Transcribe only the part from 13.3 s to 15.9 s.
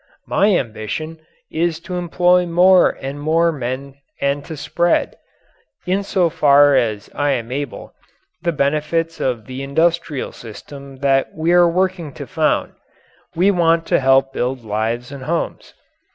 we want to help build lives and homes.